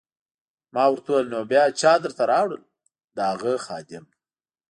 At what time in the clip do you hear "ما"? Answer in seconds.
0.73-0.83